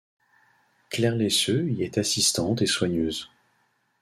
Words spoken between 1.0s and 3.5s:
Lesceux y est assistante et soigneuse.